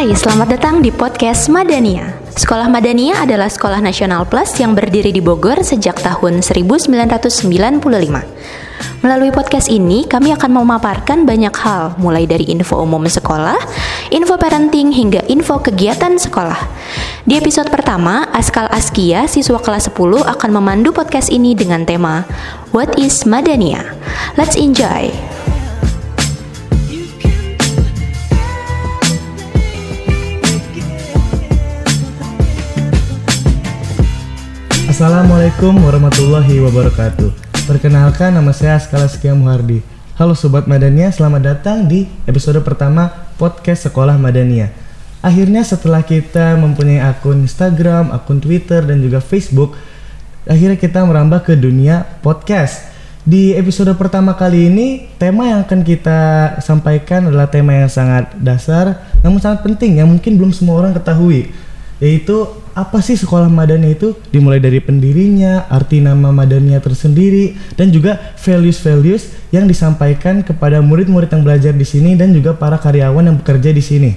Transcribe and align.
Hai, 0.00 0.16
selamat 0.16 0.56
datang 0.56 0.80
di 0.80 0.88
podcast 0.88 1.52
Madania. 1.52 2.16
Sekolah 2.32 2.72
Madania 2.72 3.20
adalah 3.20 3.52
sekolah 3.52 3.84
nasional 3.84 4.24
plus 4.24 4.56
yang 4.56 4.72
berdiri 4.72 5.12
di 5.12 5.20
Bogor 5.20 5.60
sejak 5.60 6.00
tahun 6.00 6.40
1995. 6.40 7.44
Melalui 9.04 9.28
podcast 9.28 9.68
ini, 9.68 10.08
kami 10.08 10.32
akan 10.32 10.56
memaparkan 10.56 11.28
banyak 11.28 11.52
hal, 11.52 12.00
mulai 12.00 12.24
dari 12.24 12.48
info 12.48 12.80
umum 12.80 13.04
sekolah, 13.04 13.60
info 14.08 14.40
parenting, 14.40 14.88
hingga 14.88 15.20
info 15.28 15.60
kegiatan 15.60 16.16
sekolah. 16.16 16.56
Di 17.28 17.36
episode 17.36 17.68
pertama, 17.68 18.24
Askal 18.32 18.72
Askia, 18.72 19.28
siswa 19.28 19.60
kelas 19.60 19.92
10 19.92 20.24
akan 20.24 20.50
memandu 20.56 20.96
podcast 20.96 21.28
ini 21.28 21.52
dengan 21.52 21.84
tema 21.84 22.24
What 22.72 22.96
is 22.96 23.28
Madania? 23.28 23.84
Let's 24.40 24.56
enjoy! 24.56 25.29
Assalamualaikum 35.00 35.80
warahmatullahi 35.80 36.60
wabarakatuh. 36.60 37.32
Perkenalkan 37.64 38.36
nama 38.36 38.52
saya 38.52 38.76
Askala 38.76 39.08
Sekia 39.08 39.32
Muhardi. 39.32 39.80
Halo 40.20 40.36
Sobat 40.36 40.68
Madania, 40.68 41.08
selamat 41.08 41.40
datang 41.40 41.88
di 41.88 42.04
episode 42.28 42.60
pertama 42.60 43.08
podcast 43.40 43.88
Sekolah 43.88 44.20
Madania. 44.20 44.68
Akhirnya 45.24 45.64
setelah 45.64 46.04
kita 46.04 46.52
mempunyai 46.60 47.00
akun 47.00 47.48
Instagram, 47.48 48.12
akun 48.12 48.44
Twitter, 48.44 48.84
dan 48.84 49.00
juga 49.00 49.24
Facebook, 49.24 49.72
akhirnya 50.44 50.76
kita 50.76 51.00
merambah 51.00 51.48
ke 51.48 51.56
dunia 51.56 52.04
podcast. 52.20 52.84
Di 53.24 53.56
episode 53.56 53.96
pertama 53.96 54.36
kali 54.36 54.68
ini, 54.68 55.08
tema 55.16 55.48
yang 55.48 55.64
akan 55.64 55.80
kita 55.80 56.20
sampaikan 56.60 57.32
adalah 57.32 57.48
tema 57.48 57.72
yang 57.72 57.88
sangat 57.88 58.36
dasar, 58.36 59.00
namun 59.24 59.40
sangat 59.40 59.64
penting 59.64 59.96
yang 59.96 60.12
mungkin 60.12 60.36
belum 60.36 60.52
semua 60.52 60.76
orang 60.76 60.92
ketahui, 60.92 61.48
yaitu 62.04 62.52
apa 62.74 63.02
sih 63.02 63.18
sekolah 63.18 63.50
Madania 63.50 63.92
itu 63.92 64.14
dimulai 64.30 64.62
dari 64.62 64.78
pendirinya, 64.78 65.66
arti 65.70 65.98
nama 65.98 66.30
Madania 66.30 66.78
tersendiri 66.78 67.58
dan 67.74 67.90
juga 67.90 68.34
values-values 68.40 69.50
yang 69.50 69.66
disampaikan 69.66 70.46
kepada 70.46 70.78
murid-murid 70.78 71.30
yang 71.30 71.42
belajar 71.42 71.74
di 71.74 71.86
sini 71.86 72.14
dan 72.14 72.30
juga 72.30 72.54
para 72.54 72.78
karyawan 72.78 73.26
yang 73.26 73.36
bekerja 73.42 73.70
di 73.74 73.82
sini. 73.82 74.10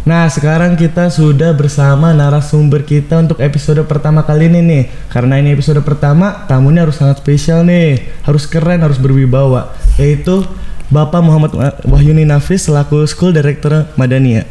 Nah, 0.00 0.32
sekarang 0.32 0.80
kita 0.80 1.12
sudah 1.12 1.52
bersama 1.52 2.16
narasumber 2.16 2.88
kita 2.88 3.20
untuk 3.20 3.36
episode 3.36 3.84
pertama 3.84 4.24
kali 4.24 4.48
ini 4.48 4.60
nih. 4.64 4.82
Karena 5.12 5.36
ini 5.36 5.52
episode 5.52 5.84
pertama, 5.84 6.48
tamunya 6.48 6.88
harus 6.88 6.96
sangat 6.96 7.20
spesial 7.20 7.68
nih. 7.68 8.00
Harus 8.24 8.48
keren, 8.48 8.80
harus 8.80 8.96
berwibawa. 8.96 9.76
Yaitu 10.00 10.48
Bapak 10.88 11.20
Muhammad 11.20 11.52
Wahyuni 11.84 12.24
Nafis 12.24 12.64
selaku 12.64 13.04
School 13.04 13.36
Director 13.36 13.92
Madania. 14.00 14.48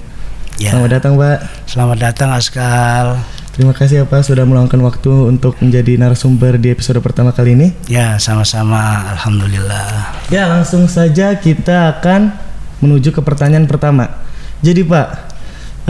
Ya. 0.61 0.77
Selamat 0.77 1.01
datang, 1.01 1.13
Pak. 1.17 1.37
Selamat 1.65 1.97
datang 1.97 2.29
Askal. 2.29 3.38
Terima 3.59 3.75
kasih 3.75 3.95
ya 3.99 4.05
Pak 4.07 4.23
sudah 4.23 4.47
meluangkan 4.47 4.79
waktu 4.79 5.35
untuk 5.35 5.59
menjadi 5.59 5.99
narasumber 5.99 6.55
di 6.55 6.71
episode 6.71 7.03
pertama 7.03 7.35
kali 7.35 7.59
ini. 7.59 7.75
Ya, 7.91 8.15
sama-sama. 8.15 9.11
Alhamdulillah. 9.11 10.15
Ya, 10.31 10.47
langsung 10.47 10.87
saja 10.87 11.35
kita 11.35 11.99
akan 11.99 12.31
menuju 12.79 13.11
ke 13.11 13.19
pertanyaan 13.19 13.67
pertama. 13.67 14.15
Jadi 14.63 14.87
Pak, 14.87 15.07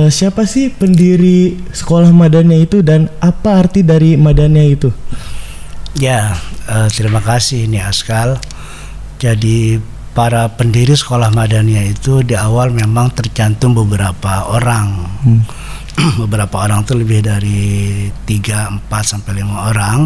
eh, 0.02 0.10
siapa 0.10 0.50
sih 0.50 0.74
pendiri 0.74 1.62
sekolah 1.70 2.10
Madania 2.10 2.58
itu 2.58 2.82
dan 2.82 3.06
apa 3.22 3.62
arti 3.62 3.86
dari 3.86 4.18
Madania 4.18 4.66
itu? 4.66 4.90
Ya, 5.94 6.42
eh, 6.66 6.90
terima 6.90 7.22
kasih 7.22 7.70
ini 7.70 7.86
Askal. 7.86 8.42
Jadi 9.22 9.78
para 10.18 10.50
pendiri 10.58 10.98
sekolah 10.98 11.30
Madania 11.30 11.86
itu 11.86 12.26
di 12.26 12.34
awal 12.34 12.74
memang 12.74 13.14
tercantum 13.14 13.78
beberapa 13.78 14.58
orang. 14.58 15.06
Hmm. 15.22 15.69
beberapa 16.24 16.64
orang 16.64 16.88
itu 16.88 16.94
lebih 16.96 17.20
dari 17.26 17.62
3, 18.24 18.88
4 18.88 19.04
sampai 19.04 19.44
5 19.44 19.70
orang. 19.72 20.00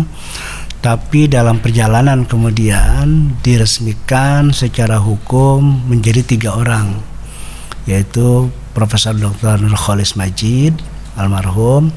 Tapi 0.84 1.32
dalam 1.32 1.64
perjalanan 1.64 2.28
kemudian 2.28 3.40
diresmikan 3.40 4.52
secara 4.52 5.00
hukum 5.00 5.88
menjadi 5.88 6.28
tiga 6.28 6.60
orang, 6.60 7.00
yaitu 7.88 8.52
Profesor 8.76 9.16
Dr. 9.16 9.64
Nurholis 9.64 10.20
Majid 10.20 10.76
almarhum, 11.16 11.96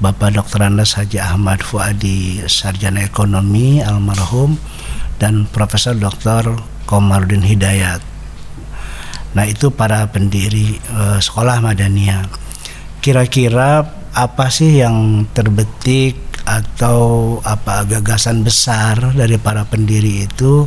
Bapak 0.00 0.40
Dr. 0.40 0.64
Andes 0.64 0.96
Haji 0.96 1.20
Ahmad 1.20 1.60
Fuadi 1.60 2.40
Sarjana 2.48 3.04
Ekonomi 3.04 3.84
almarhum, 3.84 4.56
dan 5.20 5.44
Profesor 5.44 5.92
Dr. 5.92 6.56
Komarudin 6.88 7.44
Hidayat. 7.44 8.00
Nah 9.36 9.44
itu 9.44 9.68
para 9.68 10.08
pendiri 10.08 10.80
uh, 10.96 11.20
sekolah 11.20 11.60
Madania 11.60 12.24
kira-kira 13.04 13.84
apa 14.16 14.48
sih 14.48 14.80
yang 14.80 15.28
terbetik 15.36 16.16
atau 16.48 17.36
apa 17.44 17.84
gagasan 17.84 18.40
besar 18.40 19.12
dari 19.12 19.36
para 19.36 19.68
pendiri 19.68 20.24
itu 20.24 20.64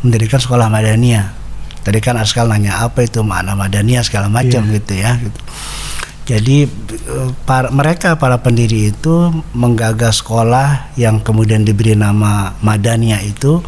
mendirikan 0.00 0.40
sekolah 0.40 0.72
Madania. 0.72 1.28
Tadi 1.84 2.00
kan 2.00 2.16
Askal 2.16 2.48
nanya 2.48 2.80
apa 2.88 3.04
itu 3.04 3.20
makna 3.20 3.52
Madania 3.52 4.00
segala 4.00 4.32
macam 4.32 4.64
yeah. 4.64 4.74
gitu 4.80 4.92
ya. 4.96 5.12
Gitu. 5.20 5.40
Jadi 6.24 6.56
para, 7.44 7.68
mereka 7.68 8.16
para 8.16 8.40
pendiri 8.40 8.88
itu 8.88 9.28
menggagas 9.52 10.24
sekolah 10.24 10.96
yang 10.96 11.20
kemudian 11.20 11.68
diberi 11.68 11.92
nama 11.92 12.56
Madania 12.64 13.20
itu 13.20 13.60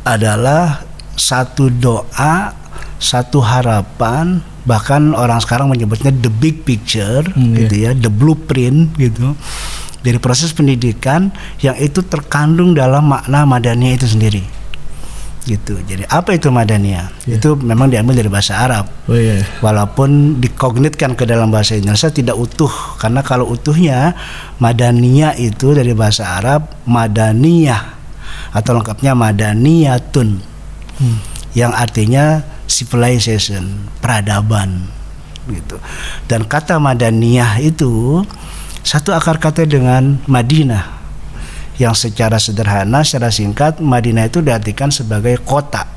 adalah 0.00 0.80
satu 1.12 1.68
doa, 1.68 2.56
satu 3.04 3.44
harapan 3.44 4.40
bahkan 4.64 5.12
orang 5.12 5.36
sekarang 5.44 5.68
menyebutnya 5.68 6.08
the 6.08 6.32
big 6.32 6.64
picture 6.64 7.20
hmm, 7.20 7.52
gitu 7.52 7.74
yeah. 7.76 7.92
ya 7.92 8.00
the 8.00 8.08
blueprint 8.08 8.96
gitu 8.96 9.36
dari 10.00 10.16
proses 10.16 10.56
pendidikan 10.56 11.28
yang 11.60 11.76
itu 11.76 12.00
terkandung 12.00 12.72
dalam 12.72 13.04
makna 13.04 13.44
madania 13.44 13.92
itu 13.92 14.08
sendiri 14.08 14.40
gitu 15.44 15.76
jadi 15.84 16.08
apa 16.08 16.32
itu 16.32 16.48
madania 16.48 17.12
yeah. 17.28 17.36
itu 17.36 17.52
memang 17.60 17.92
diambil 17.92 18.16
dari 18.16 18.32
bahasa 18.32 18.56
Arab 18.64 18.88
oh, 19.04 19.12
yeah. 19.12 19.44
walaupun 19.60 20.40
dikognitkan 20.40 21.12
ke 21.12 21.28
dalam 21.28 21.52
bahasa 21.52 21.76
Indonesia 21.76 22.08
tidak 22.08 22.40
utuh 22.40 22.72
karena 22.96 23.20
kalau 23.20 23.52
utuhnya 23.52 24.16
madania 24.56 25.36
itu 25.36 25.76
dari 25.76 25.92
bahasa 25.92 26.40
Arab 26.40 26.72
madaniyah 26.88 27.92
atau 28.56 28.72
lengkapnya 28.80 29.12
madaniyatun 29.12 30.40
hmm. 30.96 31.18
yang 31.52 31.76
artinya 31.76 32.53
civilization, 32.66 33.88
peradaban 34.00 34.88
gitu. 35.48 35.76
Dan 36.24 36.48
kata 36.48 36.80
Madaniyah 36.80 37.60
itu 37.60 38.24
satu 38.84 39.12
akar 39.12 39.40
kata 39.40 39.64
dengan 39.64 40.20
Madinah 40.28 40.84
yang 41.80 41.96
secara 41.96 42.38
sederhana, 42.38 43.02
secara 43.02 43.32
singkat 43.34 43.82
Madinah 43.82 44.30
itu 44.30 44.44
diartikan 44.44 44.92
sebagai 44.94 45.40
kota. 45.42 45.88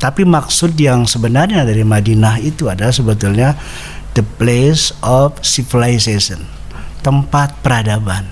Tapi 0.00 0.24
maksud 0.24 0.74
yang 0.80 1.04
sebenarnya 1.04 1.62
dari 1.62 1.84
Madinah 1.84 2.40
itu 2.40 2.66
adalah 2.66 2.90
sebetulnya 2.90 3.54
the 4.16 4.24
place 4.40 4.96
of 5.04 5.36
civilization, 5.44 6.42
tempat 7.04 7.52
peradaban. 7.60 8.24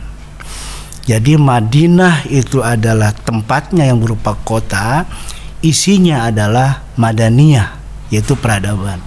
Jadi 1.05 1.37
Madinah 1.37 2.25
itu 2.33 2.65
adalah 2.65 3.13
tempatnya 3.13 3.85
yang 3.85 4.01
berupa 4.01 4.33
kota 4.41 5.05
isinya 5.65 6.29
adalah 6.29 6.85
madaniyah 7.01 7.81
yaitu 8.13 8.37
peradaban. 8.37 9.01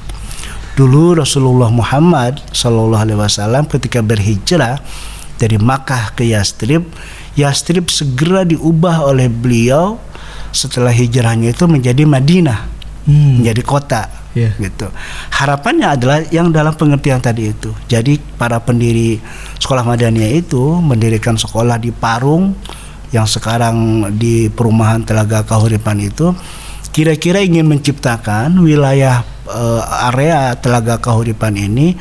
Dulu 0.74 1.22
Rasulullah 1.22 1.70
Muhammad 1.70 2.42
Shallallahu 2.54 3.02
Alaihi 3.02 3.20
Wasallam 3.22 3.66
ketika 3.70 4.02
berhijrah 4.02 4.82
dari 5.38 5.58
Makkah 5.62 6.18
ke 6.18 6.26
Yastrib, 6.26 6.86
Yastrib 7.38 7.94
segera 7.94 8.42
diubah 8.42 9.06
oleh 9.06 9.30
beliau 9.30 10.02
setelah 10.50 10.90
hijrahnya 10.90 11.54
itu 11.54 11.66
menjadi 11.70 12.04
Madinah, 12.06 12.60
hmm. 13.06 13.42
menjadi 13.42 13.62
kota. 13.62 14.04
Yeah. 14.38 14.54
gitu. 14.62 14.86
Harapannya 15.34 15.98
adalah 15.98 16.22
yang 16.30 16.54
dalam 16.54 16.78
pengertian 16.78 17.18
tadi 17.18 17.50
itu. 17.58 17.74
Jadi 17.90 18.22
para 18.38 18.62
pendiri 18.62 19.18
sekolah 19.58 19.82
Madaniyah 19.82 20.46
itu 20.46 20.78
mendirikan 20.78 21.34
sekolah 21.42 21.82
di 21.82 21.90
Parung 21.90 22.54
yang 23.12 23.28
sekarang 23.28 24.10
di 24.20 24.52
perumahan 24.52 25.04
Telaga 25.04 25.44
Kahuripan 25.48 26.00
itu 26.04 26.36
kira-kira 26.92 27.40
ingin 27.40 27.70
menciptakan 27.70 28.58
wilayah 28.60 29.24
uh, 29.48 30.10
area 30.12 30.58
Telaga 30.60 31.00
Kahuripan 31.00 31.56
ini 31.56 31.96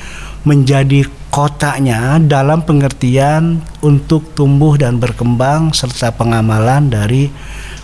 menjadi 0.46 1.06
kotanya 1.30 2.22
dalam 2.22 2.62
pengertian 2.62 3.60
untuk 3.82 4.32
tumbuh 4.32 4.78
dan 4.78 4.96
berkembang 4.96 5.74
serta 5.74 6.14
pengamalan 6.14 6.88
dari 6.88 7.28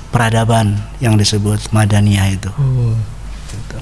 peradaban 0.08 0.78
yang 1.02 1.18
disebut 1.18 1.68
Madaniyah 1.74 2.28
itu. 2.32 2.50
Oh. 2.54 2.94
Gitu. 3.50 3.78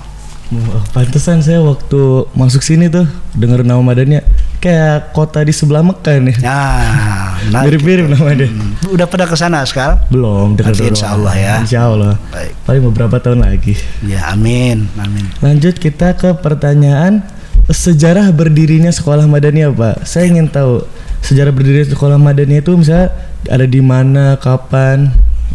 Pantesan 0.90 1.44
saya 1.44 1.62
waktu 1.62 2.26
masuk 2.34 2.66
sini 2.66 2.90
tuh 2.90 3.06
dengar 3.36 3.62
nama 3.62 3.78
Madaniyah 3.78 4.26
kayak 4.60 5.16
kota 5.16 5.40
di 5.40 5.56
sebelah 5.56 5.80
Mekah 5.80 6.20
nih. 6.20 6.36
Nah, 6.44 7.64
mirip-mirip 7.64 8.12
namanya. 8.12 8.46
Hmm. 8.46 8.92
Udah 8.92 9.08
pada 9.08 9.24
ke 9.24 9.34
sana 9.34 9.64
sekal? 9.64 9.96
Belum, 10.12 10.52
Nanti 10.54 10.84
insya 10.84 11.16
Allah 11.16 11.34
ya. 11.34 11.54
Insya 11.64 11.80
Allah. 11.88 12.14
Baik. 12.28 12.52
Paling 12.68 12.82
beberapa 12.92 13.16
tahun 13.16 13.40
lagi. 13.40 13.74
Ya, 14.04 14.36
amin, 14.36 14.86
amin. 15.00 15.24
Lanjut 15.40 15.80
kita 15.80 16.12
ke 16.14 16.36
pertanyaan 16.36 17.24
sejarah 17.72 18.28
berdirinya 18.36 18.92
sekolah 18.92 19.24
Madaniyah 19.24 19.72
Pak. 19.72 20.04
Saya 20.04 20.28
ingin 20.28 20.52
tahu 20.52 20.84
sejarah 21.24 21.50
berdirinya 21.56 21.88
sekolah 21.96 22.20
Madaniyah 22.20 22.60
itu 22.60 22.72
misalnya 22.76 23.08
ada 23.48 23.64
di 23.64 23.80
mana, 23.80 24.36
kapan? 24.36 25.08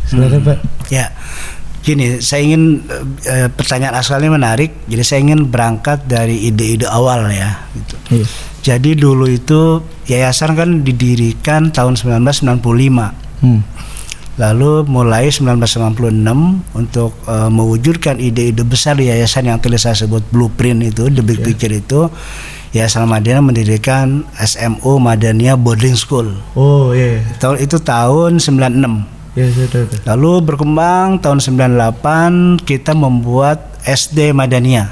Silakan 0.10 0.42
Pak. 0.42 0.58
Ya, 0.90 1.14
gini, 1.86 2.18
saya 2.26 2.42
ingin 2.42 2.82
eh, 3.30 3.54
pertanyaan 3.54 4.02
asalnya 4.02 4.34
menarik. 4.34 4.74
Jadi 4.90 5.04
saya 5.06 5.20
ingin 5.22 5.46
berangkat 5.46 6.10
dari 6.10 6.50
ide-ide 6.50 6.90
awal 6.90 7.30
ya. 7.30 7.62
Gitu. 7.78 7.96
Iya. 8.10 8.28
Jadi 8.66 8.98
dulu 8.98 9.30
itu 9.30 9.78
yayasan 10.10 10.58
kan 10.58 10.82
didirikan 10.82 11.70
tahun 11.70 11.94
1995. 12.02 13.14
Hmm. 13.46 13.62
Lalu 14.36 14.84
mulai 14.90 15.30
1996 15.30 16.66
untuk 16.74 17.14
eh, 17.30 17.50
mewujudkan 17.54 18.18
ide-ide 18.18 18.66
besar 18.66 18.98
di 18.98 19.08
yayasan 19.08 19.48
yang 19.48 19.62
tadi 19.62 19.78
saya 19.78 19.94
sebut 19.94 20.26
blueprint 20.34 20.82
itu, 20.82 21.08
the 21.08 21.22
big 21.22 21.40
Ya. 21.40 21.46
picture 21.46 21.72
itu, 21.72 22.10
Yayasan 22.76 23.08
Madinah 23.08 23.40
mendirikan 23.40 24.28
SMU 24.36 25.00
Madaniyah 25.00 25.56
Boarding 25.56 25.96
School. 25.96 26.36
Oh 26.60 26.92
iya. 26.92 27.24
iya. 27.24 27.38
Tahun 27.40 27.56
itu 27.64 27.80
tahun 27.80 28.44
96. 28.44 29.08
Ya 29.32 29.48
saya 29.48 29.68
tahu. 29.72 29.84
tahu. 29.88 30.04
Lalu 30.04 30.32
berkembang 30.44 31.24
tahun 31.24 31.40
98 31.40 32.60
kita 32.68 32.92
membuat 32.92 33.80
SD 33.88 34.36
Madaniyah 34.36 34.92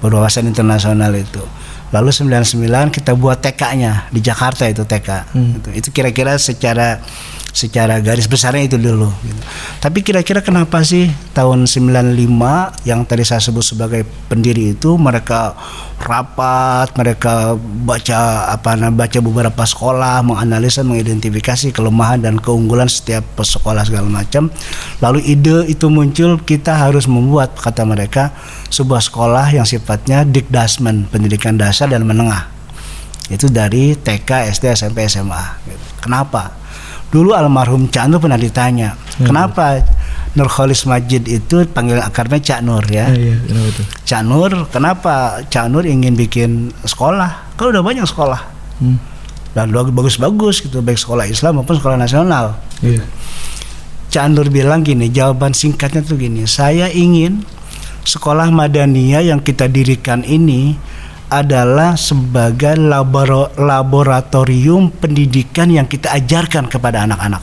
berwawasan 0.00 0.48
internasional 0.48 1.12
itu. 1.12 1.44
Lalu 1.96 2.12
99 2.12 2.92
kita 2.92 3.16
buat 3.16 3.40
TK-nya 3.40 4.12
di 4.12 4.20
Jakarta 4.20 4.68
itu 4.68 4.84
TK. 4.84 5.08
Hmm. 5.32 5.56
Itu, 5.56 5.68
itu 5.72 5.88
kira-kira 5.96 6.36
secara 6.36 7.00
secara 7.56 8.04
garis 8.04 8.28
besarnya 8.28 8.68
itu 8.68 8.76
dulu. 8.76 9.08
gitu. 9.24 9.40
Tapi 9.80 10.04
kira-kira 10.04 10.44
kenapa 10.44 10.84
sih 10.84 11.08
tahun 11.32 11.64
95 11.64 12.84
yang 12.84 13.00
tadi 13.08 13.24
saya 13.24 13.40
sebut 13.40 13.64
sebagai 13.64 14.04
pendiri 14.28 14.76
itu 14.76 15.00
mereka 15.00 15.56
rapat, 15.96 16.92
mereka 17.00 17.56
baca 17.56 18.52
apa 18.52 18.76
baca 18.92 19.18
beberapa 19.24 19.64
sekolah, 19.64 20.20
menganalisa, 20.20 20.84
mengidentifikasi 20.84 21.72
kelemahan 21.72 22.20
dan 22.20 22.36
keunggulan 22.36 22.92
setiap 22.92 23.24
sekolah 23.40 23.88
segala 23.88 24.12
macam. 24.12 24.52
Lalu 25.00 25.24
ide 25.24 25.64
itu 25.72 25.88
muncul 25.88 26.36
kita 26.44 26.76
harus 26.76 27.08
membuat 27.08 27.56
kata 27.56 27.88
mereka 27.88 28.36
sebuah 28.68 29.00
sekolah 29.00 29.56
yang 29.56 29.64
sifatnya 29.64 30.28
dikdasmen, 30.28 31.08
pendidikan 31.08 31.56
dasar 31.56 31.88
dan 31.88 32.04
menengah. 32.04 32.52
Itu 33.32 33.48
dari 33.48 33.96
TK, 33.96 34.52
SD, 34.52 34.76
SMP, 34.76 35.08
SMA. 35.08 35.42
gitu. 35.64 35.86
Kenapa? 36.04 36.65
Dulu 37.16 37.32
almarhum 37.32 37.88
Cak 37.88 38.12
Nur 38.12 38.20
pernah 38.20 38.36
ditanya, 38.36 38.92
kenapa 39.16 39.80
Nurholis 40.36 40.84
Majid 40.84 41.24
itu 41.24 41.64
panggil 41.64 41.96
akarnya 41.96 42.44
Cak 42.44 42.60
Nur 42.60 42.84
ya? 42.92 43.08
Ah, 43.08 43.16
iya, 43.16 43.40
kenapa 43.40 43.68
tuh? 43.72 43.86
Cak 44.04 44.22
Nur, 44.28 44.52
kenapa 44.68 45.14
Cak 45.48 45.72
Nur 45.72 45.88
ingin 45.88 46.12
bikin 46.12 46.76
sekolah? 46.84 47.56
Kan 47.56 47.72
udah 47.72 47.80
banyak 47.80 48.04
sekolah 48.04 48.52
Hmm. 48.76 49.00
dan 49.56 49.72
bagus-bagus 49.72 50.60
gitu, 50.60 50.84
baik 50.84 51.00
sekolah 51.00 51.24
Islam 51.24 51.64
maupun 51.64 51.80
sekolah 51.80 51.96
nasional. 51.96 52.60
Iya. 52.84 53.00
Cak 54.12 54.36
Nur 54.36 54.52
bilang 54.52 54.84
gini, 54.84 55.08
jawaban 55.08 55.56
singkatnya 55.56 56.04
tuh 56.04 56.20
gini, 56.20 56.44
saya 56.44 56.92
ingin 56.92 57.40
sekolah 58.04 58.52
Madaniyah 58.52 59.24
yang 59.24 59.40
kita 59.40 59.72
dirikan 59.72 60.20
ini 60.20 60.76
adalah 61.26 61.98
sebagai 61.98 62.78
laboro- 62.78 63.50
laboratorium 63.58 64.94
pendidikan 64.94 65.66
yang 65.66 65.90
kita 65.90 66.14
ajarkan 66.14 66.70
kepada 66.70 67.02
anak-anak. 67.02 67.42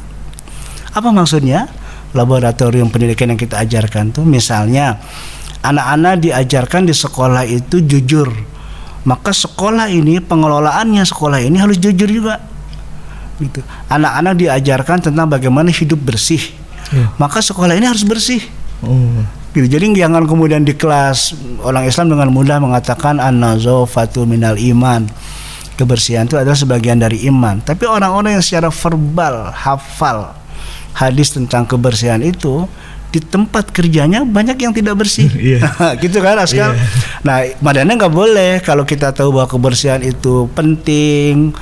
Apa 0.96 1.10
maksudnya? 1.12 1.68
Laboratorium 2.14 2.94
pendidikan 2.94 3.34
yang 3.34 3.42
kita 3.42 3.60
ajarkan 3.66 4.14
tuh 4.14 4.22
misalnya 4.22 5.02
anak-anak 5.66 6.22
diajarkan 6.22 6.86
di 6.86 6.94
sekolah 6.94 7.44
itu 7.44 7.82
jujur. 7.84 8.30
Maka 9.04 9.36
sekolah 9.36 9.92
ini 9.92 10.24
pengelolaannya 10.24 11.04
sekolah 11.04 11.44
ini 11.44 11.60
harus 11.60 11.76
jujur 11.76 12.08
juga. 12.08 12.40
Gitu. 13.42 13.60
Anak-anak 13.92 14.40
diajarkan 14.40 15.12
tentang 15.12 15.28
bagaimana 15.28 15.74
hidup 15.74 16.00
bersih. 16.00 16.40
Iya. 16.94 17.12
Maka 17.20 17.44
sekolah 17.44 17.76
ini 17.76 17.90
harus 17.90 18.06
bersih. 18.06 18.40
Oh. 18.80 19.43
Gitu. 19.54 19.70
Jadi 19.70 19.94
jangan 19.94 20.26
kemudian 20.26 20.66
di 20.66 20.74
kelas 20.74 21.38
orang 21.62 21.86
Islam 21.86 22.18
dengan 22.18 22.34
mudah 22.34 22.58
mengatakan 22.58 23.22
an-nazafatu 23.22 24.26
minal 24.26 24.58
iman. 24.58 25.06
Kebersihan 25.74 26.26
itu 26.30 26.38
adalah 26.38 26.58
sebagian 26.58 27.02
dari 27.02 27.26
iman. 27.30 27.62
Tapi 27.62 27.86
orang-orang 27.86 28.38
yang 28.38 28.46
secara 28.46 28.70
verbal 28.74 29.54
hafal 29.54 30.34
hadis 30.94 31.34
tentang 31.34 31.66
kebersihan 31.66 32.22
itu 32.22 32.70
di 33.14 33.22
tempat 33.22 33.70
kerjanya 33.70 34.26
banyak 34.26 34.58
yang 34.58 34.74
tidak 34.74 34.98
bersih. 34.98 35.30
Iya. 35.54 35.70
gitu 36.04 36.18
kan 36.18 36.42
Askal. 36.42 36.74
Iya. 36.74 36.86
Nah, 37.22 37.38
madanya 37.62 37.94
nggak 37.94 38.14
boleh 38.14 38.58
kalau 38.66 38.82
kita 38.90 39.14
tahu 39.14 39.38
bahwa 39.38 39.46
kebersihan 39.46 40.02
itu 40.02 40.50
penting 40.58 41.54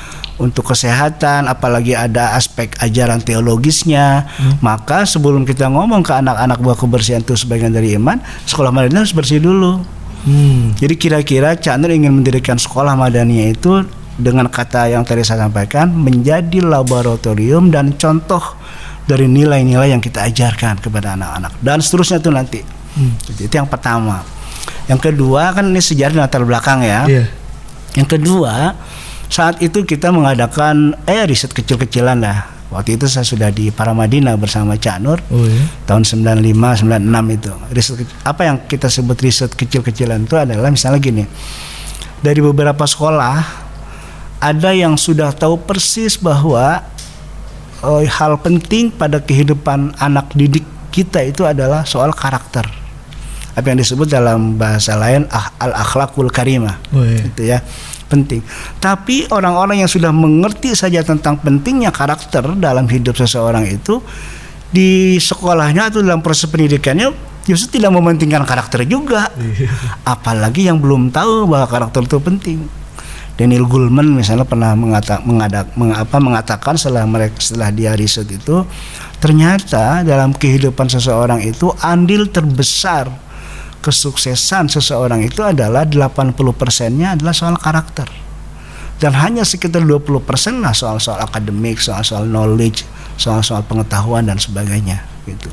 untuk 0.41 0.73
kesehatan, 0.73 1.45
apalagi 1.45 1.93
ada 1.93 2.33
aspek 2.33 2.73
ajaran 2.81 3.21
teologisnya. 3.21 4.25
Maka 4.59 5.05
sebelum 5.05 5.45
kita 5.45 5.69
ngomong 5.69 6.01
ke 6.01 6.17
anak-anak 6.17 6.57
bahwa 6.57 6.77
kebersihan 6.81 7.21
itu 7.21 7.37
sebagian 7.37 7.69
dari 7.69 7.93
iman, 7.93 8.17
sekolah 8.49 8.73
Madaniyah 8.73 9.05
harus 9.05 9.13
bersih 9.13 9.37
dulu. 9.37 9.85
Hmm. 10.25 10.73
Jadi 10.77 10.97
kira-kira 10.97 11.57
Cak 11.57 11.81
Nur 11.81 11.93
ingin 11.93 12.13
mendirikan 12.13 12.57
sekolah 12.57 12.93
Madaniyah 12.97 13.53
itu 13.53 13.85
dengan 14.17 14.45
kata 14.49 14.89
yang 14.89 15.01
tadi 15.01 15.25
saya 15.25 15.49
sampaikan 15.49 15.89
menjadi 15.89 16.61
laboratorium 16.61 17.73
dan 17.73 17.97
contoh 17.97 18.41
dari 19.09 19.25
nilai-nilai 19.25 19.97
yang 19.97 20.01
kita 20.03 20.29
ajarkan 20.29 20.77
kepada 20.77 21.17
anak-anak 21.17 21.57
dan 21.61 21.81
seterusnya 21.81 22.21
itu 22.21 22.29
nanti. 22.29 22.61
Hmm. 22.91 23.13
Jadi, 23.17 23.41
itu 23.49 23.55
yang 23.57 23.69
pertama. 23.69 24.21
Yang 24.85 25.09
kedua 25.09 25.55
kan 25.55 25.71
ini 25.71 25.81
sejarah 25.81 26.13
dan 26.13 26.21
latar 26.27 26.43
belakang 26.45 26.85
ya. 26.85 27.07
Iya. 27.09 27.25
Yang 27.97 28.07
kedua, 28.17 28.77
saat 29.31 29.63
itu 29.63 29.81
kita 29.81 30.11
mengadakan 30.11 30.91
eh 31.07 31.23
riset 31.23 31.49
kecil-kecilan 31.49 32.19
lah. 32.19 32.51
Waktu 32.67 32.95
itu 32.95 33.03
saya 33.03 33.27
sudah 33.27 33.51
di 33.51 33.67
Paramadina 33.67 34.31
bersama 34.35 34.79
Cak 34.79 35.03
Nur 35.03 35.19
Oh 35.27 35.43
ya. 35.43 35.59
tahun 35.83 36.07
95 36.07 36.87
96 36.87 37.35
itu. 37.35 37.51
Riset 37.71 37.95
apa 38.23 38.41
yang 38.43 38.57
kita 38.63 38.87
sebut 38.87 39.15
riset 39.19 39.51
kecil-kecilan 39.51 40.23
itu 40.23 40.35
adalah 40.35 40.67
misalnya 40.67 40.99
gini. 40.99 41.23
Dari 42.19 42.39
beberapa 42.39 42.83
sekolah 42.83 43.35
ada 44.39 44.69
yang 44.71 44.95
sudah 44.95 45.31
tahu 45.31 45.59
persis 45.59 46.15
bahwa 46.15 46.79
eh, 47.83 48.03
hal 48.07 48.39
penting 48.39 48.87
pada 48.89 49.19
kehidupan 49.19 49.95
anak 49.99 50.31
didik 50.31 50.63
kita 50.91 51.23
itu 51.23 51.43
adalah 51.43 51.83
soal 51.83 52.11
karakter. 52.11 52.67
Apa 53.51 53.67
yang 53.67 53.83
disebut 53.83 54.07
dalam 54.07 54.55
bahasa 54.55 54.95
lain 54.95 55.27
ah, 55.27 55.51
al-akhlakul 55.59 56.31
karimah 56.31 56.79
Oh 56.95 57.03
iya. 57.03 57.19
gitu 57.27 57.41
ya 57.43 57.59
penting. 58.11 58.43
Tapi 58.83 59.31
orang-orang 59.31 59.79
yang 59.79 59.87
sudah 59.87 60.11
mengerti 60.11 60.75
saja 60.75 60.99
tentang 60.99 61.39
pentingnya 61.39 61.95
karakter 61.95 62.59
dalam 62.59 62.83
hidup 62.91 63.15
seseorang 63.15 63.63
itu 63.71 64.03
di 64.67 65.15
sekolahnya 65.15 65.87
atau 65.87 66.03
dalam 66.03 66.19
proses 66.19 66.51
pendidikannya 66.51 67.15
justru 67.47 67.79
tidak 67.79 67.95
mementingkan 67.95 68.43
karakter 68.43 68.83
juga. 68.83 69.31
Apalagi 70.03 70.67
yang 70.67 70.83
belum 70.83 71.09
tahu 71.15 71.47
bahwa 71.47 71.67
karakter 71.71 72.03
itu 72.03 72.19
penting. 72.19 72.59
Daniel 73.39 73.65
Goleman 73.65 74.05
misalnya 74.11 74.45
pernah 74.45 74.77
mengata, 74.77 75.17
mengadak, 75.25 75.73
meng- 75.73 75.95
apa, 75.95 76.21
mengatakan 76.21 76.77
setelah 76.77 77.07
mereka 77.09 77.41
setelah 77.41 77.73
dia 77.73 77.97
riset 77.97 78.27
itu 78.29 78.61
ternyata 79.17 80.05
dalam 80.05 80.35
kehidupan 80.35 80.85
seseorang 80.91 81.41
itu 81.41 81.73
andil 81.81 82.29
terbesar 82.29 83.09
kesuksesan 83.81 84.69
seseorang 84.69 85.25
itu 85.25 85.41
adalah 85.41 85.83
80 85.83 86.37
persennya 86.53 87.17
adalah 87.17 87.33
soal 87.33 87.57
karakter 87.57 88.07
dan 89.01 89.17
hanya 89.17 89.41
sekitar 89.41 89.81
20 89.81 90.21
persen 90.21 90.61
lah 90.61 90.77
soal-soal 90.77 91.17
akademik, 91.17 91.81
soal-soal 91.81 92.21
knowledge, 92.29 92.85
soal-soal 93.17 93.65
pengetahuan 93.65 94.29
dan 94.29 94.37
sebagainya 94.37 95.01
gitu. 95.25 95.49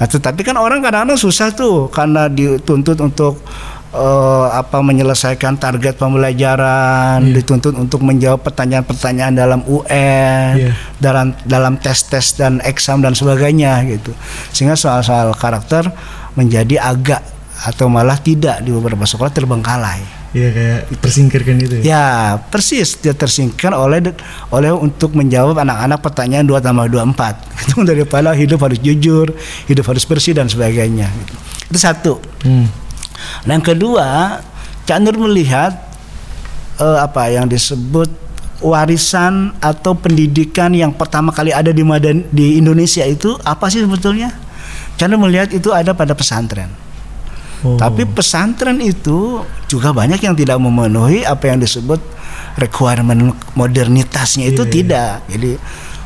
Nah 0.00 0.08
tetapi 0.08 0.40
kan 0.40 0.56
orang 0.56 0.80
kadang-kadang 0.80 1.20
susah 1.20 1.52
tuh 1.52 1.92
karena 1.92 2.32
dituntut 2.32 2.96
untuk 3.04 3.44
eh, 3.92 4.46
apa 4.52 4.80
menyelesaikan 4.80 5.56
target 5.56 5.96
pembelajaran, 5.96 7.24
Iya. 7.24 7.40
dituntut 7.40 7.76
untuk 7.76 8.00
menjawab 8.04 8.40
pertanyaan-pertanyaan 8.40 9.32
dalam 9.36 9.60
UN, 9.68 10.52
Iya. 10.56 10.72
dalam 11.00 11.36
dalam 11.44 11.76
tes-tes 11.80 12.36
dan 12.36 12.60
eksam 12.64 13.00
dan 13.04 13.12
sebagainya 13.12 13.84
gitu. 13.88 14.12
Sehingga 14.52 14.76
soal-soal 14.76 15.32
karakter 15.36 15.92
menjadi 16.36 16.80
agak 16.80 17.20
atau 17.58 17.90
malah 17.90 18.20
tidak 18.20 18.62
di 18.62 18.70
beberapa 18.70 19.02
sekolah 19.02 19.34
terbengkalai. 19.34 20.18
Iya 20.28 20.48
kayak 20.52 20.80
tersingkirkan 21.00 21.56
itu 21.56 21.74
ya. 21.80 21.84
Ya, 21.88 22.06
persis 22.52 23.00
dia 23.00 23.16
tersingkir 23.16 23.72
oleh 23.72 24.12
oleh 24.52 24.70
untuk 24.76 25.16
menjawab 25.16 25.56
anak-anak 25.56 26.04
pertanyaan 26.04 26.44
2 26.44 26.60
tambah 26.60 26.84
2 26.84 27.16
4. 27.16 27.48
Itu 27.64 27.74
daripada 27.80 28.36
hidup 28.36 28.60
harus 28.60 28.76
jujur, 28.76 29.32
hidup 29.64 29.84
harus 29.88 30.04
bersih 30.04 30.36
dan 30.36 30.44
sebagainya. 30.52 31.08
Itu 31.72 31.78
satu. 31.80 32.20
Hmm. 32.44 32.68
Nah, 33.48 33.52
yang 33.56 33.64
kedua, 33.64 34.38
Cak 34.84 35.00
Nur 35.00 35.16
melihat 35.16 35.74
eh, 36.76 36.98
apa 37.00 37.32
yang 37.32 37.48
disebut 37.48 38.12
warisan 38.60 39.54
atau 39.64 39.96
pendidikan 39.96 40.74
yang 40.74 40.92
pertama 40.92 41.30
kali 41.30 41.54
ada 41.54 41.70
di 41.70 41.80
Madan 41.80 42.26
di 42.28 42.60
Indonesia 42.60 43.06
itu 43.08 43.32
apa 43.48 43.72
sih 43.72 43.80
sebetulnya? 43.80 44.28
Cak 45.00 45.08
Nur 45.08 45.24
melihat 45.24 45.48
itu 45.56 45.72
ada 45.72 45.96
pada 45.96 46.12
pesantren. 46.12 46.87
Oh. 47.66 47.74
Tapi 47.74 48.06
pesantren 48.06 48.78
itu 48.78 49.42
juga 49.66 49.90
banyak 49.90 50.22
yang 50.22 50.38
tidak 50.38 50.62
memenuhi 50.62 51.26
apa 51.26 51.50
yang 51.50 51.58
disebut 51.58 51.98
requirement 52.54 53.34
modernitasnya 53.58 54.46
itu 54.50 54.62
Iya, 54.62 54.70
iya. 54.70 54.74
tidak. 54.78 55.12
Jadi 55.26 55.50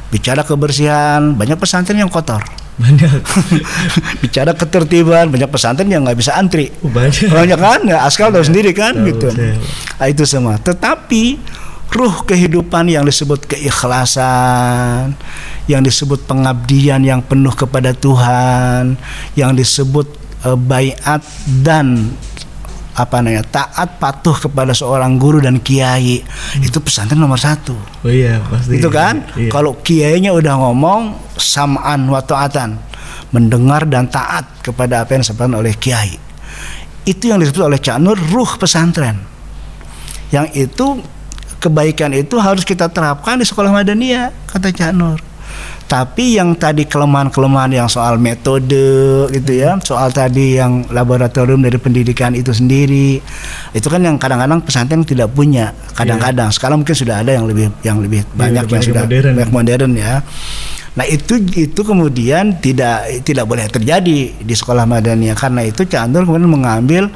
bicara 0.08 0.40
kebersihan 0.44 1.36
banyak 1.36 1.56
pesantren 1.60 2.00
yang 2.00 2.08
kotor. 2.08 2.40
Banyak. 2.80 3.20
bicara 4.24 4.56
ketertiban 4.56 5.28
banyak 5.28 5.48
pesantren 5.52 5.92
yang 5.92 6.08
nggak 6.08 6.16
bisa 6.16 6.32
antri. 6.36 6.72
Oh, 6.80 6.88
banyak. 6.88 7.28
Banyak 7.28 7.58
kan? 7.60 7.80
Ya, 7.84 8.08
Askal 8.08 8.32
tahu 8.32 8.44
sendiri 8.48 8.72
kan 8.72 8.96
Tahu, 8.96 9.08
gitu. 9.12 9.28
saya. 9.28 9.60
Nah, 10.00 10.06
itu 10.08 10.24
semua. 10.24 10.56
Tetapi 10.56 11.36
ruh 11.92 12.24
kehidupan 12.24 12.88
yang 12.88 13.04
disebut 13.04 13.44
keikhlasan, 13.44 15.12
yang 15.68 15.84
disebut 15.84 16.24
pengabdian 16.24 17.04
yang 17.04 17.20
penuh 17.20 17.52
kepada 17.52 17.92
Tuhan, 17.92 18.96
yang 19.36 19.52
disebut 19.52 20.08
eh, 20.46 20.58
baiat 20.58 21.22
dan 21.62 22.10
apa 22.92 23.24
namanya 23.24 23.40
taat 23.48 23.96
patuh 23.96 24.36
kepada 24.36 24.76
seorang 24.76 25.16
guru 25.16 25.40
dan 25.40 25.56
kiai. 25.64 26.20
Itu 26.60 26.84
pesantren 26.84 27.16
nomor 27.16 27.40
satu. 27.40 27.72
Oh 28.04 28.12
iya, 28.12 28.44
pasti. 28.44 28.76
itu 28.76 28.88
kan? 28.92 29.24
Iya. 29.32 29.48
kalau 29.48 29.80
kiainya 29.80 30.36
udah 30.36 30.60
ngomong 30.60 31.16
sam'an 31.40 32.04
wa 32.08 32.20
ta'atan. 32.20 32.76
Mendengar 33.32 33.88
dan 33.88 34.12
taat 34.12 34.44
kepada 34.60 35.08
apa 35.08 35.16
yang 35.16 35.24
disampaikan 35.24 35.56
oleh 35.56 35.72
kiai. 35.80 36.20
Itu 37.08 37.32
yang 37.32 37.40
disebut 37.40 37.64
oleh 37.64 37.80
Cak 37.80 37.96
Nur 37.96 38.20
ruh 38.28 38.60
pesantren. 38.60 39.16
Yang 40.28 40.68
itu 40.68 40.86
kebaikan 41.56 42.12
itu 42.12 42.36
harus 42.36 42.66
kita 42.68 42.92
terapkan 42.92 43.40
di 43.40 43.46
sekolah 43.48 43.72
madaniyah 43.72 44.34
kata 44.50 44.68
Cak 44.74 44.92
Nur 44.92 45.31
tapi 45.92 46.40
yang 46.40 46.56
tadi 46.56 46.88
kelemahan-kelemahan 46.88 47.84
yang 47.84 47.84
soal 47.84 48.16
metode 48.16 49.28
gitu 49.28 49.52
ya 49.52 49.76
soal 49.84 50.08
tadi 50.08 50.56
yang 50.56 50.88
laboratorium 50.88 51.60
dari 51.60 51.76
pendidikan 51.76 52.32
itu 52.32 52.48
sendiri 52.48 53.20
itu 53.76 53.86
kan 53.92 54.00
yang 54.00 54.16
kadang-kadang 54.16 54.64
pesantren 54.64 55.04
tidak 55.04 55.28
punya 55.36 55.76
kadang-kadang. 55.92 56.48
Sekarang 56.48 56.80
mungkin 56.80 56.96
sudah 56.96 57.20
ada 57.20 57.36
yang 57.36 57.44
lebih 57.44 57.68
yang 57.84 58.00
lebih 58.00 58.24
banyak 58.32 58.64
udah 58.64 58.72
yang 58.72 58.72
banyak 58.72 58.88
sudah 58.88 59.04
modern. 59.04 59.32
banyak 59.36 59.52
modern 59.52 59.92
ya. 59.92 60.14
Nah 60.92 61.04
itu 61.08 61.34
itu 61.56 61.80
kemudian 61.84 62.56
tidak 62.60 63.24
tidak 63.24 63.44
boleh 63.44 63.68
terjadi 63.68 64.20
di 64.32 64.54
sekolah 64.56 64.88
madaniyah. 64.88 65.36
Karena 65.36 65.60
itu 65.68 65.84
Cak 65.84 66.08
Nur 66.08 66.24
kemudian 66.24 66.48
mengambil 66.48 67.12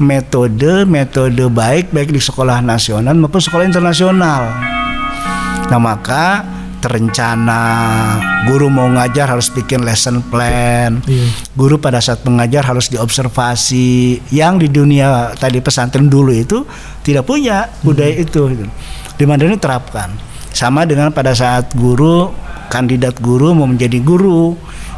metode 0.00 0.88
metode 0.88 1.44
baik 1.52 1.92
baik 1.92 2.12
di 2.12 2.20
sekolah 2.20 2.64
nasional 2.64 3.12
maupun 3.12 3.44
sekolah 3.44 3.68
internasional. 3.68 4.56
Nah 5.68 5.80
maka 5.80 6.55
terencana 6.80 7.62
guru 8.46 8.70
mau 8.70 8.86
ngajar 8.86 9.32
harus 9.32 9.50
bikin 9.50 9.82
lesson 9.82 10.22
plan. 10.26 11.02
Iya. 11.08 11.26
Guru 11.56 11.80
pada 11.80 11.98
saat 11.98 12.22
mengajar 12.22 12.62
harus 12.62 12.92
diobservasi. 12.92 14.22
Yang 14.30 14.54
di 14.66 14.68
dunia 14.70 15.34
tadi 15.34 15.58
pesantren 15.58 16.06
dulu 16.06 16.30
itu 16.30 16.62
tidak 17.02 17.26
punya 17.26 17.70
budaya 17.82 18.14
itu. 18.14 18.40
gitu. 18.52 18.64
Di 19.16 19.24
mana 19.24 19.48
ini 19.48 19.58
terapkan. 19.58 20.12
Sama 20.52 20.88
dengan 20.88 21.12
pada 21.12 21.36
saat 21.36 21.72
guru 21.76 22.32
kandidat 22.68 23.20
guru 23.22 23.54
mau 23.54 23.68
menjadi 23.68 24.02
guru 24.02 24.56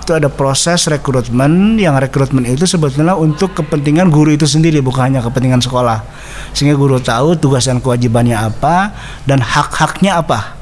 itu 0.08 0.16
ada 0.16 0.32
proses 0.32 0.88
rekrutmen 0.88 1.76
yang 1.76 1.92
rekrutmen 2.00 2.48
itu 2.48 2.64
sebetulnya 2.64 3.12
untuk 3.12 3.52
kepentingan 3.52 4.08
guru 4.08 4.32
itu 4.32 4.48
sendiri 4.48 4.80
bukan 4.80 5.12
hanya 5.12 5.20
kepentingan 5.20 5.60
sekolah 5.60 6.00
sehingga 6.56 6.80
guru 6.80 6.96
tahu 6.96 7.36
tugas 7.36 7.68
dan 7.68 7.76
kewajibannya 7.76 8.32
apa 8.32 8.96
dan 9.28 9.44
hak-haknya 9.44 10.16
apa 10.16 10.57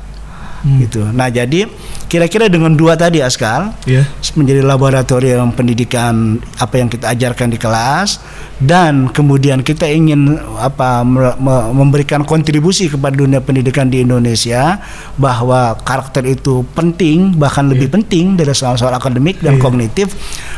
Hmm. 0.62 0.80
gitu. 0.80 1.02
Nah 1.06 1.26
jadi 1.26 1.68
kira-kira 2.06 2.46
dengan 2.46 2.72
dua 2.72 2.94
tadi 2.94 3.18
Askal 3.18 3.75
Iya. 3.82 4.06
menjadi 4.32 4.62
laboratorium 4.62 5.50
pendidikan 5.50 6.36
apa 6.56 6.75
yang 6.76 6.86
kita 6.86 7.10
ajarkan 7.10 7.50
di 7.50 7.58
kelas 7.58 8.22
dan 8.56 9.08
kemudian 9.08 9.60
kita 9.60 9.84
ingin 9.84 10.32
apa 10.56 11.02
me- 11.02 11.36
me- 11.36 11.66
memberikan 11.75 12.22
kontribusi 12.22 12.86
kepada 12.86 13.12
dunia 13.12 13.38
pendidikan 13.38 13.86
di 13.86 14.00
Indonesia 14.00 14.80
bahwa 15.14 15.76
karakter 15.78 16.25
itu 16.25 16.64
penting 16.72 17.34
bahkan 17.34 17.66
lebih 17.66 17.90
penting 17.90 18.34
dari 18.34 18.50
soal-soal 18.50 18.92
akademik 18.92 19.38
dan 19.38 19.56
Iya. 19.56 19.62
kognitif 19.62 20.08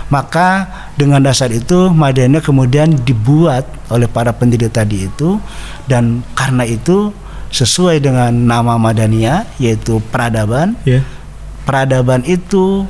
maka 0.07 0.69
dengan 0.95 1.21
dasar 1.21 1.49
itu 1.49 1.90
Madania 1.90 2.38
kemudian 2.38 2.93
dibuat 2.99 3.64
oleh 3.88 4.07
para 4.07 4.31
pendiri 4.31 4.69
tadi 4.69 5.05
itu 5.05 5.40
dan 5.85 6.21
karena 6.33 6.62
itu 6.62 7.11
sesuai 7.49 8.00
dengan 8.00 8.28
nama 8.31 8.76
Madania 8.76 9.49
yaitu 9.57 10.00
peradaban 10.09 10.76
Iya. 10.85 11.00
peradaban 11.64 12.25
itu 12.25 12.85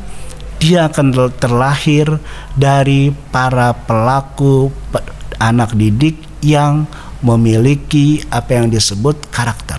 dia 0.58 0.90
akan 0.90 1.14
ter- 1.14 1.34
terlahir 1.38 2.18
dari 2.52 3.14
para 3.30 3.70
pelaku 3.70 4.74
pe- 4.90 5.06
anak 5.38 5.74
didik 5.74 6.18
yang 6.42 6.86
memiliki 7.18 8.22
apa 8.28 8.58
yang 8.58 8.66
disebut 8.66 9.30
karakter. 9.30 9.78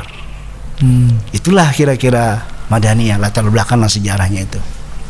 Hmm. 0.79 1.19
Itulah 1.31 1.71
kira-kira 1.71 2.43
Madaniyah 2.67 3.19
latar 3.19 3.43
belakang 3.43 3.83
sejarahnya 3.83 4.47
itu. 4.47 4.59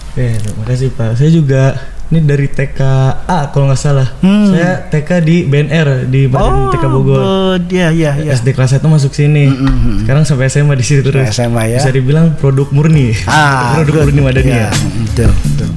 Oke, 0.09 0.37
terima 0.37 0.63
kasih 0.65 0.89
Pak. 0.89 1.09
Saya 1.13 1.29
juga 1.29 1.77
ini 2.09 2.25
dari 2.25 2.49
TKA 2.49 3.53
kalau 3.53 3.69
nggak 3.69 3.77
salah. 3.77 4.07
Hmm. 4.25 4.49
Saya 4.49 4.89
TK 4.89 5.09
di 5.21 5.45
BNR 5.45 6.09
di 6.09 6.25
Badan 6.25 6.73
TK 6.73 6.83
Bogor. 6.89 7.21
good. 7.21 7.63
ya 7.69 7.93
ya 7.93 8.17
ya. 8.17 8.33
SD 8.33 8.57
kelas 8.57 8.73
1 8.73 8.81
masuk 8.89 9.13
sini. 9.13 9.45
Mm-mm. 9.45 10.01
Sekarang 10.03 10.25
sampai 10.25 10.49
SMA 10.49 10.73
di 10.73 10.85
situ 10.85 11.05
terus. 11.05 11.29
SMA 11.29 11.69
ya. 11.69 11.77
Bisa 11.77 11.93
dibilang 11.93 12.33
produk 12.33 12.65
murni. 12.73 13.13
Ah, 13.29 13.77
produk 13.77 14.01
good. 14.01 14.05
murni 14.09 14.21
Madaniyah. 14.25 14.73
Ya, 14.73 15.29
betul. 15.29 15.68